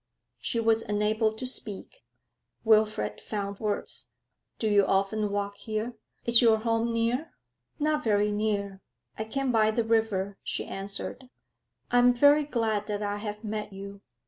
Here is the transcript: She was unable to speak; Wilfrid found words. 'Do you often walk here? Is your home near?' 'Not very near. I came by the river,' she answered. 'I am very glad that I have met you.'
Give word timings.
She 0.39 0.59
was 0.59 0.81
unable 0.81 1.31
to 1.33 1.45
speak; 1.45 2.03
Wilfrid 2.63 3.21
found 3.21 3.59
words. 3.59 4.09
'Do 4.57 4.67
you 4.67 4.83
often 4.83 5.29
walk 5.29 5.57
here? 5.57 5.93
Is 6.25 6.41
your 6.41 6.57
home 6.57 6.91
near?' 6.91 7.35
'Not 7.77 8.03
very 8.03 8.31
near. 8.31 8.81
I 9.19 9.25
came 9.25 9.51
by 9.51 9.69
the 9.69 9.83
river,' 9.83 10.39
she 10.43 10.65
answered. 10.65 11.29
'I 11.91 11.99
am 11.99 12.13
very 12.15 12.45
glad 12.45 12.87
that 12.87 13.03
I 13.03 13.17
have 13.17 13.43
met 13.43 13.73
you.' 13.73 14.01